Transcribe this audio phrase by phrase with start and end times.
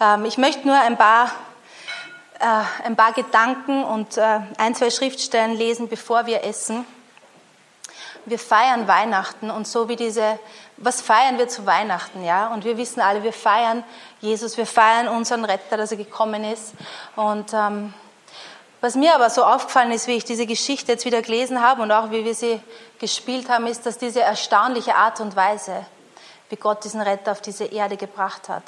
[0.00, 1.32] Ähm, ich möchte nur ein paar,
[2.38, 6.84] äh, ein paar Gedanken und äh, ein, zwei Schriftstellen lesen, bevor wir essen.
[8.24, 10.38] Wir feiern Weihnachten und so wie diese,
[10.76, 12.48] was feiern wir zu Weihnachten, ja?
[12.48, 13.82] Und wir wissen alle, wir feiern
[14.20, 16.74] Jesus, wir feiern unseren Retter, dass er gekommen ist.
[17.16, 17.94] Und ähm,
[18.80, 21.90] was mir aber so aufgefallen ist, wie ich diese Geschichte jetzt wieder gelesen habe und
[21.90, 22.60] auch wie wir sie
[23.00, 25.86] gespielt haben, ist, dass diese erstaunliche Art und Weise,
[26.50, 28.62] wie Gott diesen Retter auf diese Erde gebracht hat.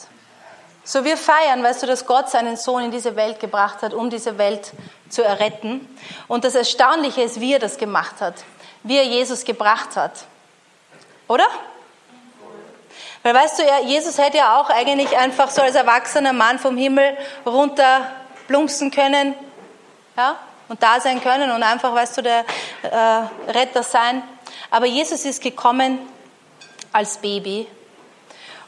[0.85, 4.11] So wir feiern, weißt du, dass Gott seinen Sohn in diese Welt gebracht hat, um
[4.11, 4.73] diese Welt
[5.09, 5.87] zu erretten.
[6.27, 8.34] Und das Erstaunliche ist, wie er das gemacht hat,
[8.83, 10.24] wie er Jesus gebracht hat.
[11.29, 11.47] Oder?
[13.23, 17.16] Weil weißt du, Jesus hätte ja auch eigentlich einfach so als erwachsener Mann vom Himmel
[17.45, 18.10] runter
[18.47, 19.35] plumpsen können,
[20.16, 20.37] ja,
[20.69, 22.45] und da sein können und einfach, weißt du, der
[22.83, 24.23] äh, Retter sein.
[24.71, 25.99] Aber Jesus ist gekommen
[26.93, 27.66] als Baby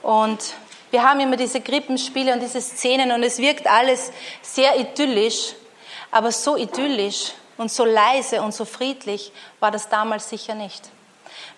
[0.03, 0.55] und
[0.93, 5.55] wir haben immer diese Krippenspiele und diese Szenen und es wirkt alles sehr idyllisch,
[6.11, 10.91] aber so idyllisch und so leise und so friedlich war das damals sicher nicht.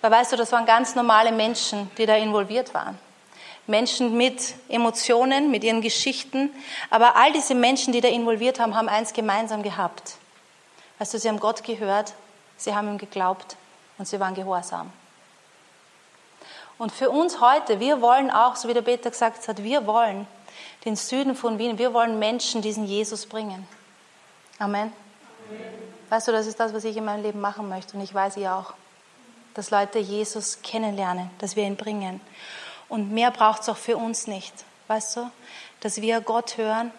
[0.00, 2.97] Weil weißt du, das waren ganz normale Menschen, die da involviert waren.
[3.67, 6.50] Menschen mit Emotionen, mit ihren Geschichten.
[6.91, 10.14] Aber all diese Menschen, die da involviert haben, haben eins gemeinsam gehabt.
[10.98, 12.12] Weißt du, sie haben Gott gehört,
[12.56, 13.56] sie haben ihm geglaubt
[13.98, 14.92] und sie waren gehorsam.
[16.78, 20.27] Und für uns heute, wir wollen auch, so wie der Peter gesagt hat, wir wollen
[20.84, 23.66] den Süden von Wien, wir wollen Menschen diesen Jesus bringen.
[24.58, 24.92] Amen.
[25.48, 25.84] Amen.
[26.11, 28.36] Weißt du, das ist das, was ich in meinem Leben machen möchte und ich weiß
[28.36, 28.75] ihr auch,
[29.55, 32.20] dass Leute Jesus kennenlernen, dass wir ihn bringen.
[32.88, 34.53] Und mehr braucht es auch für uns nicht,
[34.88, 35.31] weißt du,
[35.81, 36.92] dass wir Gott hören,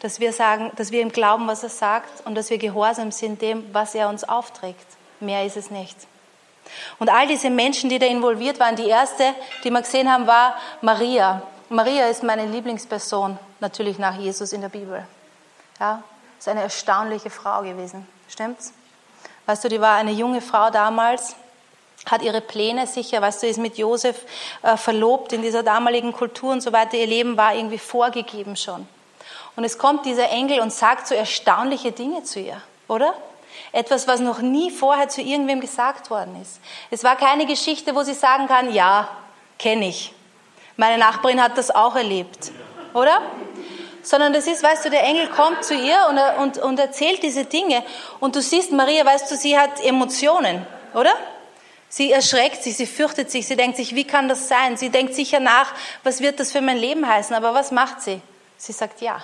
[0.00, 3.42] dass wir sagen, dass wir ihm glauben, was er sagt und dass wir gehorsam sind
[3.42, 4.86] dem, was er uns aufträgt.
[5.20, 5.96] Mehr ist es nicht.
[6.98, 9.34] Und all diese Menschen, die da involviert waren, die erste,
[9.64, 11.42] die wir gesehen haben, war Maria.
[11.68, 15.06] Maria ist meine Lieblingsperson, natürlich nach Jesus in der Bibel.
[15.80, 16.02] Ja,
[16.38, 18.06] ist eine erstaunliche Frau gewesen.
[18.28, 18.72] Stimmt's?
[19.46, 21.34] Weißt du, die war eine junge Frau damals,
[22.06, 24.24] hat ihre Pläne sicher, weißt du, ist mit Josef
[24.62, 26.96] äh, verlobt in dieser damaligen Kultur und so weiter.
[26.96, 28.86] Ihr Leben war irgendwie vorgegeben schon.
[29.56, 33.14] Und es kommt dieser Engel und sagt so erstaunliche Dinge zu ihr, oder?
[33.72, 36.60] Etwas, was noch nie vorher zu irgendwem gesagt worden ist.
[36.90, 39.08] Es war keine Geschichte, wo sie sagen kann, ja,
[39.58, 40.12] kenne ich.
[40.76, 42.52] Meine Nachbarin hat das auch erlebt.
[42.92, 43.22] Oder?
[44.02, 47.44] Sondern das ist, weißt du, der Engel kommt zu ihr und, und, und erzählt diese
[47.44, 47.82] Dinge.
[48.20, 51.14] Und du siehst, Maria, weißt du, sie hat Emotionen, oder?
[51.88, 54.76] Sie erschreckt sich, sie fürchtet sich, sie denkt sich, wie kann das sein?
[54.76, 57.36] Sie denkt sicher nach, was wird das für mein Leben heißen?
[57.36, 58.20] Aber was macht sie?
[58.56, 59.22] Sie sagt ja.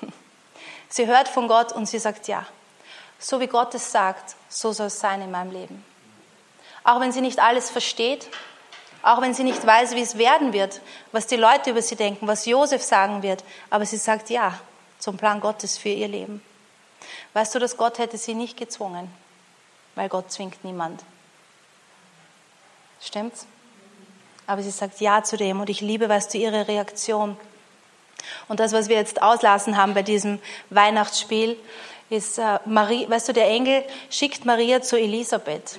[0.88, 2.46] Sie hört von Gott und sie sagt ja.
[3.24, 5.82] So wie Gott es sagt, so soll es sein in meinem Leben.
[6.84, 8.28] Auch wenn sie nicht alles versteht,
[9.02, 12.28] auch wenn sie nicht weiß, wie es werden wird, was die Leute über sie denken,
[12.28, 14.60] was Josef sagen wird, aber sie sagt ja
[14.98, 16.42] zum Plan Gottes für ihr Leben.
[17.32, 19.10] Weißt du, dass Gott hätte sie nicht gezwungen,
[19.94, 21.02] weil Gott zwingt niemand.
[23.00, 23.46] Stimmt's?
[24.46, 27.38] Aber sie sagt ja zu dem und ich liebe, weißt du, ihre Reaktion.
[28.48, 31.56] Und das, was wir jetzt auslassen haben bei diesem Weihnachtsspiel,
[32.14, 35.78] ist äh, Marie, weißt du, der Engel schickt Maria zu Elisabeth.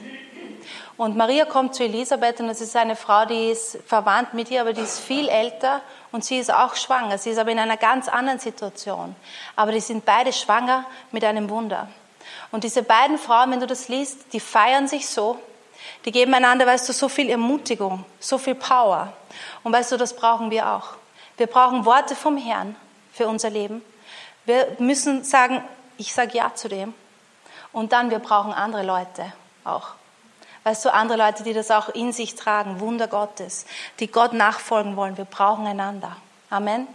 [0.97, 4.61] Und Maria kommt zu Elisabeth und es ist eine Frau, die ist verwandt mit ihr,
[4.61, 5.81] aber die ist viel älter
[6.11, 7.17] und sie ist auch schwanger.
[7.17, 9.15] Sie ist aber in einer ganz anderen Situation.
[9.57, 11.89] Aber die sind beide schwanger mit einem Wunder.
[12.51, 15.37] Und diese beiden Frauen, wenn du das liest, die feiern sich so,
[16.05, 19.11] die geben einander, weißt du, so viel Ermutigung, so viel Power.
[19.63, 20.95] Und weißt du, das brauchen wir auch.
[21.35, 22.77] Wir brauchen Worte vom Herrn
[23.11, 23.81] für unser Leben.
[24.45, 25.63] Wir müssen sagen,
[25.97, 26.93] ich sage ja zu dem.
[27.71, 29.33] Und dann, wir brauchen andere Leute
[29.63, 29.95] auch.
[30.63, 33.65] Weißt du, andere Leute, die das auch in sich tragen, Wunder Gottes,
[33.99, 35.17] die Gott nachfolgen wollen.
[35.17, 36.15] Wir brauchen einander.
[36.49, 36.87] Amen.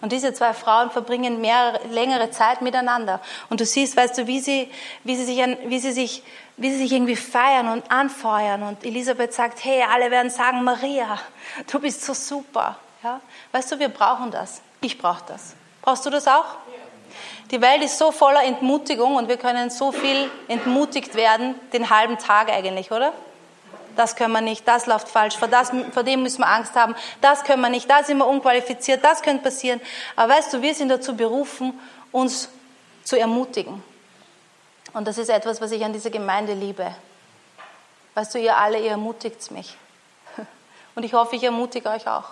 [0.00, 3.20] Und diese zwei Frauen verbringen mehr, längere Zeit miteinander.
[3.50, 4.70] Und du siehst, weißt du, wie sie,
[5.04, 6.22] wie sie sich, wie sie sich,
[6.56, 8.62] wie sie sich irgendwie feiern und anfeuern.
[8.62, 11.18] Und Elisabeth sagt, hey, alle werden sagen, Maria,
[11.70, 12.78] du bist so super.
[13.02, 13.20] Ja?
[13.52, 14.62] Weißt du, wir brauchen das.
[14.80, 15.54] Ich brauche das.
[15.82, 16.44] Brauchst du das auch?
[17.50, 22.18] Die Welt ist so voller Entmutigung und wir können so viel entmutigt werden, den halben
[22.18, 23.12] Tag eigentlich, oder?
[23.96, 26.94] Das können wir nicht, das läuft falsch, vor, das, vor dem müssen wir Angst haben,
[27.20, 29.80] das können wir nicht, da sind wir unqualifiziert, das könnte passieren.
[30.16, 31.78] Aber weißt du, wir sind dazu berufen,
[32.12, 32.48] uns
[33.02, 33.82] zu ermutigen.
[34.92, 36.94] Und das ist etwas, was ich an dieser Gemeinde liebe.
[38.14, 39.76] Weißt du, ihr alle, ihr ermutigt mich.
[40.94, 42.30] Und ich hoffe, ich ermutige euch auch.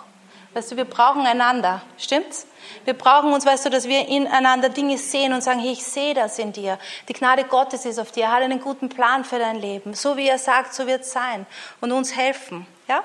[0.53, 2.47] Weißt du, wir brauchen einander, stimmt's?
[2.85, 6.13] Wir brauchen uns, weißt du, dass wir ineinander Dinge sehen und sagen, hey, ich sehe
[6.13, 6.79] das in dir.
[7.07, 8.25] Die Gnade Gottes ist auf dir.
[8.25, 9.93] Er hat einen guten Plan für dein Leben.
[9.93, 11.45] So wie er sagt, so wird es sein.
[11.81, 13.03] Und uns helfen, ja?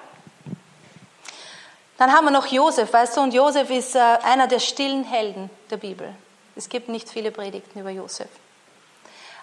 [1.97, 5.49] Dann haben wir noch Josef, weißt du, und Josef ist äh, einer der stillen Helden
[5.71, 6.13] der Bibel.
[6.57, 8.29] Es gibt nicht viele Predigten über Josef.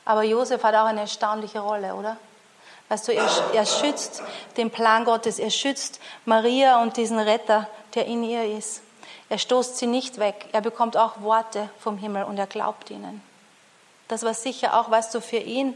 [0.03, 2.18] Aber Josef hat auch eine erstaunliche Rolle, oder?
[2.89, 4.21] Weißt du, er, er schützt
[4.57, 8.81] den Plan Gottes, er schützt Maria und diesen Retter, der in ihr ist.
[9.29, 13.21] Er stoßt sie nicht weg, er bekommt auch Worte vom Himmel und er glaubt ihnen.
[14.07, 15.73] Das war sicher auch, weißt du, für ihn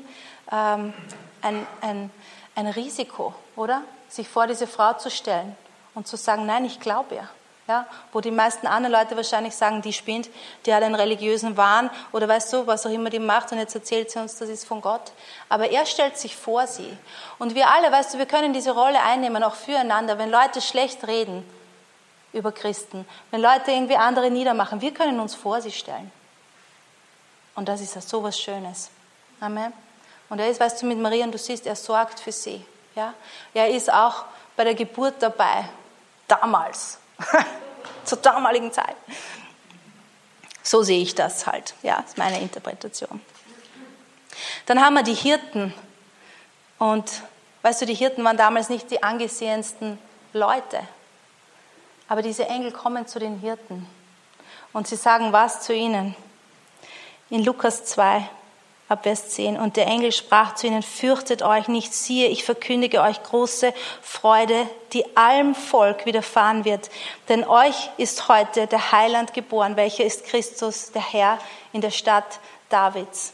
[0.52, 0.94] ähm,
[1.42, 2.12] ein, ein,
[2.56, 3.82] ein Risiko, oder?
[4.10, 5.56] Sich vor diese Frau zu stellen
[5.94, 7.30] und zu sagen, nein, ich glaube ihr.
[7.68, 10.30] Ja, wo die meisten anderen Leute wahrscheinlich sagen, die spinnt,
[10.66, 13.74] die hat einen religiösen Wahn oder weißt du, was auch immer die macht und jetzt
[13.74, 15.14] erzählt sie uns, das ist von Gott.
[15.50, 16.96] Aber er stellt sich vor sie.
[17.40, 20.20] Und wir alle, weißt du, wir können diese Rolle einnehmen, auch füreinander.
[20.20, 21.44] Wenn Leute schlecht reden
[22.36, 26.12] über Christen, wenn Leute irgendwie andere niedermachen, wir können uns vor sie stellen.
[27.56, 28.92] Und das ist so was Schönes.
[29.40, 29.72] Amen.
[30.30, 32.66] Und er ist, weißt du, mit Maria und du siehst, er sorgt für sie.
[32.96, 33.14] Ja?
[33.54, 35.70] Er ist auch bei der Geburt dabei.
[36.28, 37.00] Damals.
[38.04, 38.96] Zur damaligen Zeit.
[40.64, 41.76] So sehe ich das halt.
[41.84, 43.22] Ja, ist meine Interpretation.
[44.66, 45.74] Dann haben wir die Hirten.
[46.80, 47.22] Und
[47.62, 50.00] weißt du, die Hirten waren damals nicht die angesehensten
[50.34, 50.82] Leute.
[52.08, 53.88] Aber diese Engel kommen zu den Hirten.
[54.74, 56.16] Und sie sagen was zu ihnen?
[57.30, 58.30] In Lukas 2,
[58.88, 59.58] ab Vers 10.
[59.58, 64.70] Und der Engel sprach zu ihnen, fürchtet euch nicht, siehe, ich verkündige euch große Freude,
[64.94, 66.90] die allem Volk widerfahren wird.
[67.30, 71.40] Denn euch ist heute der Heiland geboren, welcher ist Christus, der Herr,
[71.74, 73.34] in der Stadt Davids.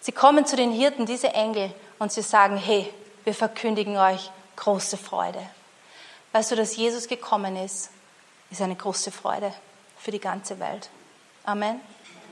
[0.00, 2.92] Sie kommen zu den Hirten, diese Engel, und sie sagen, hey,
[3.24, 5.40] wir verkündigen euch große Freude.
[6.32, 7.90] Weißt du, dass Jesus gekommen ist,
[8.50, 9.52] ist eine große Freude
[9.98, 10.90] für die ganze Welt.
[11.44, 11.80] Amen.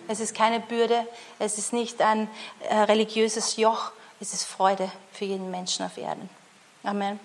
[0.08, 1.06] Es ist keine Bürde,
[1.38, 2.28] es ist nicht ein
[2.68, 3.90] äh, religiöses Joch,
[4.20, 6.30] es ist Freude für jeden Menschen auf Erden.
[6.84, 7.18] Amen.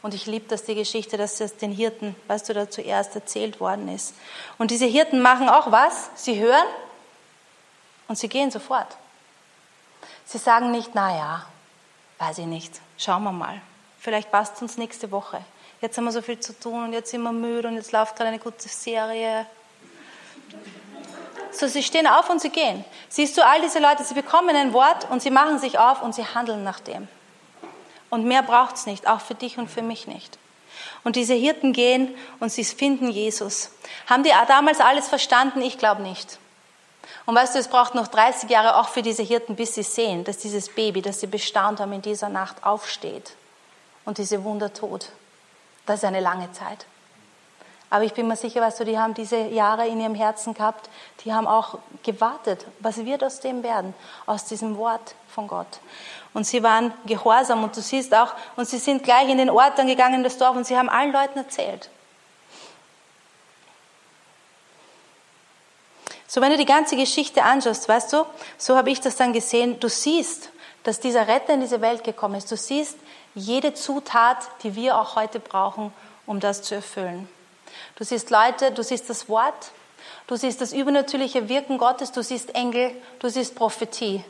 [0.00, 3.58] Und ich liebe das, die Geschichte, dass das den Hirten, weißt du, da zuerst erzählt
[3.58, 4.14] worden ist.
[4.56, 6.10] Und diese Hirten machen auch was?
[6.14, 6.66] Sie hören
[8.06, 8.96] und sie gehen sofort.
[10.24, 11.46] Sie sagen nicht, naja,
[12.18, 13.60] weiß ich nicht, schauen wir mal.
[13.98, 15.44] Vielleicht passt uns nächste Woche.
[15.80, 18.16] Jetzt haben wir so viel zu tun und jetzt sind wir müde und jetzt läuft
[18.16, 19.46] gerade eine gute Serie.
[21.52, 22.84] So, sie stehen auf und sie gehen.
[23.08, 26.14] Siehst du, all diese Leute, sie bekommen ein Wort und sie machen sich auf und
[26.14, 27.06] sie handeln nach dem.
[28.10, 30.38] Und mehr braucht es nicht, auch für dich und für mich nicht.
[31.04, 33.70] Und diese Hirten gehen und sie finden Jesus.
[34.06, 35.62] Haben die damals alles verstanden?
[35.62, 36.38] Ich glaube nicht.
[37.24, 40.24] Und weißt du, es braucht noch 30 Jahre auch für diese Hirten, bis sie sehen,
[40.24, 43.32] dass dieses Baby, das sie bestaunt haben, in dieser Nacht aufsteht
[44.04, 45.08] und diese Wunder tut.
[45.88, 46.84] Das ist eine lange Zeit.
[47.88, 50.90] Aber ich bin mir sicher, weißt du, die haben diese Jahre in ihrem Herzen gehabt,
[51.24, 53.94] die haben auch gewartet, was wird aus dem werden,
[54.26, 55.80] aus diesem Wort von Gott.
[56.34, 59.78] Und sie waren gehorsam und du siehst auch, und sie sind gleich in den Ort
[59.78, 61.88] dann gegangen, in das Dorf, und sie haben allen Leuten erzählt.
[66.26, 68.26] So, wenn du die ganze Geschichte anschaust, weißt du,
[68.58, 70.50] so habe ich das dann gesehen, du siehst,
[70.82, 72.50] dass dieser Retter in diese Welt gekommen ist.
[72.50, 72.98] Du siehst
[73.38, 75.92] jede Zutat, die wir auch heute brauchen,
[76.26, 77.28] um das zu erfüllen.
[77.96, 79.70] Du siehst Leute, du siehst das Wort,
[80.26, 84.24] du siehst das übernatürliche Wirken Gottes, du siehst Engel, du siehst Prophetie,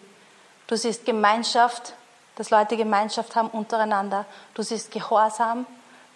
[0.66, 1.94] du siehst Gemeinschaft,
[2.36, 4.24] dass Leute Gemeinschaft haben untereinander,
[4.54, 5.66] du siehst Gehorsam,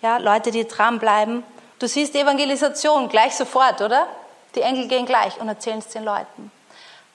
[0.02, 1.44] ja, Leute, die dranbleiben,
[1.78, 4.06] du siehst Evangelisation gleich sofort, oder?
[4.54, 6.50] Die Engel gehen gleich und erzählen es den Leuten.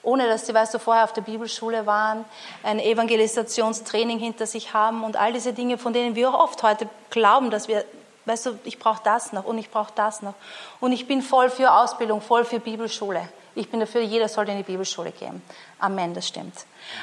[0.02, 2.24] Ohne dass sie, weißt du, vorher auf der Bibelschule waren,
[2.62, 6.88] ein Evangelisationstraining hinter sich haben und all diese Dinge, von denen wir auch oft heute
[7.10, 7.84] glauben, dass wir
[8.28, 10.34] Weißt du, ich brauche das noch und ich brauche das noch.
[10.80, 13.26] Und ich bin voll für Ausbildung, voll für Bibelschule.
[13.54, 15.40] Ich bin dafür, jeder sollte in die Bibelschule gehen.
[15.78, 16.52] Amen, das stimmt.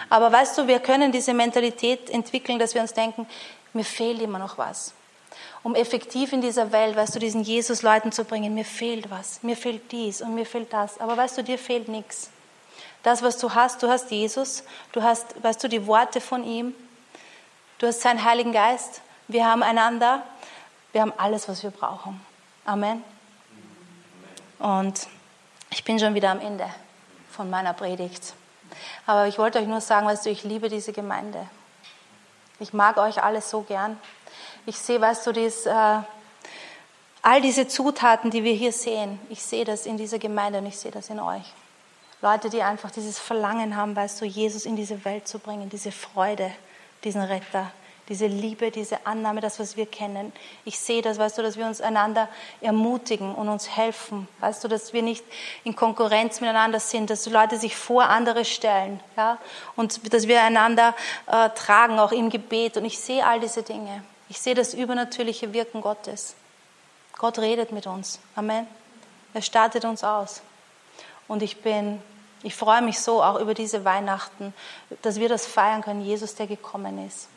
[0.08, 3.28] Aber weißt du, wir können diese Mentalität entwickeln, dass wir uns denken,
[3.74, 4.94] mir fehlt immer noch was.
[5.64, 9.42] Um effektiv in dieser Welt, weißt du, diesen Jesus Leuten zu bringen, mir fehlt was,
[9.42, 11.00] mir fehlt dies und mir fehlt das.
[11.00, 12.30] Aber weißt du, dir fehlt nichts.
[13.06, 16.76] Das, was du hast, du hast Jesus, du hast, weißt du, die Worte von ihm,
[17.78, 20.24] du hast seinen Heiligen Geist, wir haben einander
[20.96, 22.22] wir haben alles, was wir brauchen.
[22.64, 23.04] Amen.
[24.60, 25.08] Und
[25.70, 26.70] ich bin schon wieder am Ende
[27.32, 28.34] von meiner Predigt.
[29.06, 31.50] Aber ich wollte euch nur sagen, weißt du, ich liebe diese Gemeinde.
[32.62, 34.00] Ich mag euch alle so gern.
[34.66, 36.00] Ich sehe, weißt du, dies, äh,
[37.22, 40.80] all diese Zutaten, die wir hier sehen, ich sehe das in dieser Gemeinde und ich
[40.80, 41.54] sehe das in euch.
[42.22, 45.92] Leute, die einfach dieses Verlangen haben, weißt du, Jesus in diese Welt zu bringen, diese
[45.92, 46.52] Freude,
[47.04, 47.72] diesen Retter,
[48.10, 50.32] diese Liebe, diese Annahme, das, was wir kennen.
[50.64, 52.30] Ich sehe das, weißt du, dass wir uns einander
[52.62, 54.28] ermutigen und uns helfen.
[54.40, 55.24] Weißt du, dass wir nicht
[55.64, 59.40] in Konkurrenz miteinander sind, dass Leute sich vor andere stellen, ja,
[59.76, 60.94] und dass wir einander
[61.28, 62.78] äh, tragen, auch im Gebet.
[62.78, 64.04] Und ich sehe all diese Dinge.
[64.30, 66.36] Ich sehe das übernatürliche Wirken Gottes.
[67.18, 68.20] Gott redet mit uns.
[68.36, 68.68] Amen.
[69.34, 70.42] Er startet uns aus.
[71.28, 72.02] Und ich bin,
[72.44, 74.54] ich freue mich so auch über diese Weihnachten,
[75.02, 76.02] dass wir das feiern können.
[76.02, 77.28] Jesus, der gekommen ist.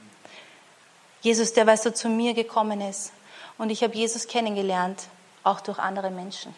[1.21, 3.13] Jesus, der, weißt du, zu mir gekommen ist.
[3.57, 5.05] Und ich habe Jesus kennengelernt,
[5.43, 6.55] auch durch andere Menschen.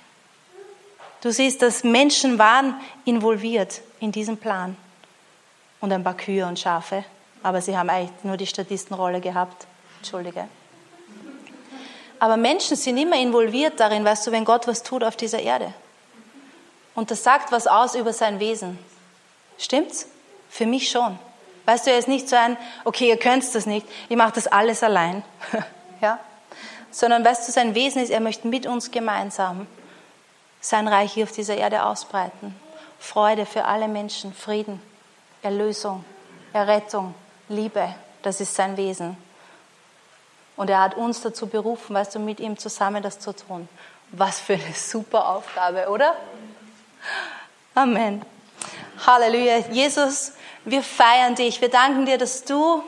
[1.23, 4.77] Du siehst, dass Menschen waren involviert in diesen Plan.
[5.81, 7.05] Und ein paar Kühe und Schafe.
[7.43, 9.67] Aber sie haben eigentlich nur die Statistenrolle gehabt.
[9.99, 10.49] Entschuldige.
[12.19, 15.73] Aber Menschen sind immer involviert darin, weißt du, wenn Gott was tut auf dieser Erde.
[16.95, 18.79] Und das sagt was aus über sein Wesen.
[19.59, 20.07] Stimmt's?
[20.49, 21.19] Für mich schon.
[21.67, 24.49] Weißt du, er ist nicht so ein, okay, ihr könnt das nicht, ich mache das
[24.49, 25.23] alles allein.
[26.01, 26.19] ja?
[26.91, 29.67] Sondern weißt du, sein Wesen ist, er möchte mit uns gemeinsam
[30.61, 32.55] sein Reich hier auf dieser Erde ausbreiten.
[32.99, 34.83] Freude für alle Menschen, Frieden,
[35.43, 36.05] Erlösung,
[36.53, 37.15] Errettung,
[37.49, 39.17] Liebe, das ist sein Wesen.
[40.57, 43.69] Und er hat uns dazu berufen, weißt du, mit ihm zusammen das zu tun.
[44.13, 46.15] Was für eine super Aufgabe, oder?
[47.75, 48.23] Amen.
[49.07, 49.59] Halleluja.
[49.71, 50.33] Jesus,
[50.65, 51.61] wir feiern dich.
[51.61, 52.83] Wir danken dir, dass du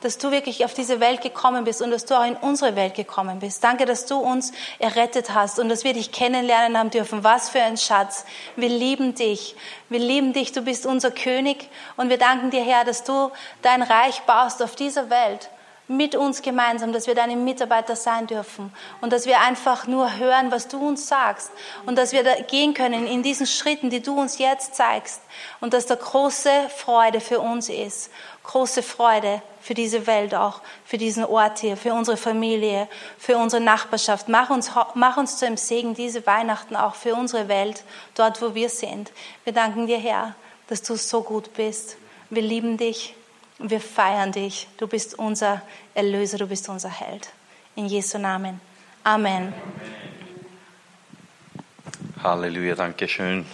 [0.00, 2.94] dass du wirklich auf diese Welt gekommen bist und dass du auch in unsere Welt
[2.94, 3.62] gekommen bist.
[3.62, 7.22] Danke, dass du uns errettet hast und dass wir dich kennenlernen haben dürfen.
[7.22, 8.24] Was für ein Schatz.
[8.56, 9.56] Wir lieben dich.
[9.88, 10.52] Wir lieben dich.
[10.52, 13.30] Du bist unser König und wir danken dir, Herr, dass du
[13.62, 15.50] dein Reich baust auf dieser Welt
[15.90, 20.52] mit uns gemeinsam, dass wir deine Mitarbeiter sein dürfen und dass wir einfach nur hören,
[20.52, 21.50] was du uns sagst
[21.84, 25.20] und dass wir da gehen können in diesen Schritten, die du uns jetzt zeigst
[25.60, 28.12] und dass da große Freude für uns ist,
[28.44, 32.86] große Freude für diese Welt auch, für diesen Ort hier, für unsere Familie,
[33.18, 34.28] für unsere Nachbarschaft.
[34.28, 37.82] Mach uns, mach uns zu einem Segen diese Weihnachten auch für unsere Welt,
[38.14, 39.10] dort wo wir sind.
[39.42, 40.36] Wir danken dir, Herr,
[40.68, 41.96] dass du so gut bist.
[42.30, 43.16] Wir lieben dich.
[43.60, 44.68] Und wir feiern dich.
[44.78, 45.60] Du bist unser
[45.94, 47.28] Erlöser, du bist unser Held.
[47.76, 48.58] In Jesu Namen.
[49.04, 49.52] Amen.
[52.22, 53.44] Halleluja, danke schön.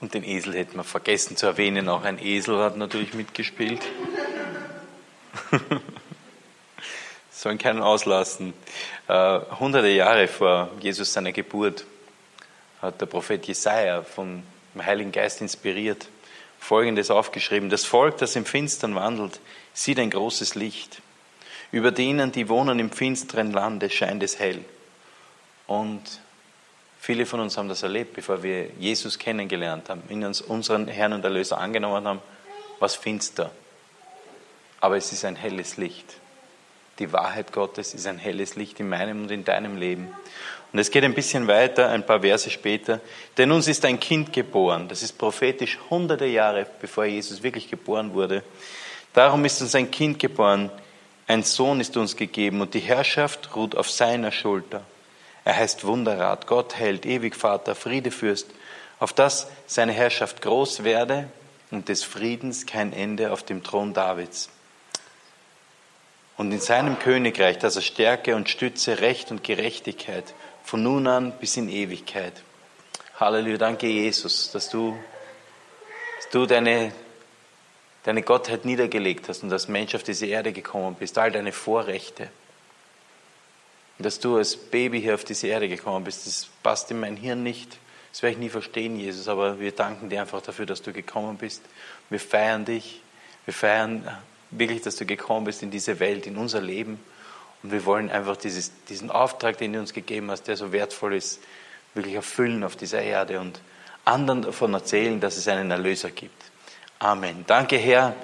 [0.00, 1.88] Und den Esel hätten wir vergessen zu erwähnen.
[1.88, 3.82] Auch ein Esel hat natürlich mitgespielt.
[7.32, 8.54] Sollen keinen auslassen.
[9.08, 11.84] Äh, hunderte Jahre vor Jesus seiner Geburt
[12.80, 14.44] hat der Prophet Jesaja vom
[14.78, 16.06] Heiligen Geist inspiriert
[16.60, 17.70] Folgendes aufgeschrieben.
[17.70, 19.40] Das Volk, das im Finstern wandelt,
[19.72, 21.00] sieht ein großes Licht.
[21.72, 24.64] Über denen, die wohnen im finsteren Lande, scheint es hell.
[25.66, 26.02] Und
[27.00, 31.14] viele von uns haben das erlebt, bevor wir Jesus kennengelernt haben, in uns unseren Herrn
[31.14, 32.20] und Erlöser angenommen haben,
[32.78, 33.50] was finster.
[34.80, 36.14] Aber es ist ein helles Licht.
[36.98, 40.14] Die Wahrheit Gottes ist ein helles Licht in meinem und in deinem Leben.
[40.72, 43.00] Und es geht ein bisschen weiter, ein paar Verse später.
[43.36, 44.88] Denn uns ist ein Kind geboren.
[44.88, 48.44] Das ist prophetisch hunderte Jahre, bevor Jesus wirklich geboren wurde.
[49.12, 50.70] Darum ist uns ein Kind geboren.
[51.26, 54.82] Ein Sohn ist uns gegeben und die Herrschaft ruht auf seiner Schulter.
[55.44, 58.48] Er heißt Wunderrat, Gott hält, ewig Vater, Friedefürst,
[58.98, 61.28] auf dass seine Herrschaft groß werde
[61.70, 64.50] und des Friedens kein Ende auf dem Thron Davids.
[66.36, 70.24] Und in seinem Königreich, dass er Stärke und Stütze, Recht und Gerechtigkeit
[70.70, 72.32] von nun an bis in Ewigkeit.
[73.18, 74.96] Halleluja, danke Jesus, dass du,
[76.16, 76.92] dass du deine,
[78.04, 82.28] deine Gottheit niedergelegt hast und als Mensch auf diese Erde gekommen bist, all deine Vorrechte.
[83.98, 87.16] Und dass du als Baby hier auf diese Erde gekommen bist, das passt in mein
[87.16, 87.76] Hirn nicht.
[88.12, 91.36] Das werde ich nie verstehen, Jesus, aber wir danken dir einfach dafür, dass du gekommen
[91.36, 91.62] bist.
[92.10, 93.02] Wir feiern dich.
[93.44, 94.06] Wir feiern
[94.52, 97.00] wirklich, dass du gekommen bist in diese Welt, in unser Leben.
[97.62, 101.14] Und wir wollen einfach dieses, diesen Auftrag, den du uns gegeben hast, der so wertvoll
[101.14, 101.40] ist,
[101.94, 103.60] wirklich erfüllen auf dieser Erde und
[104.04, 106.50] anderen davon erzählen, dass es einen Erlöser gibt.
[106.98, 107.44] Amen.
[107.46, 108.14] Danke, Herr.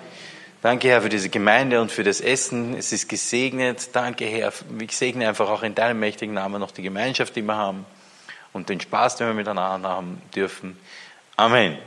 [0.62, 2.75] Danke, Herr, für diese Gemeinde und für das Essen.
[2.76, 3.95] Es ist gesegnet.
[3.95, 4.52] Danke, Herr.
[4.81, 7.85] Ich segne einfach auch in deinem mächtigen Namen noch die Gemeinschaft, die wir haben
[8.52, 10.78] und den Spaß, den wir miteinander haben dürfen.
[11.37, 11.78] Amen.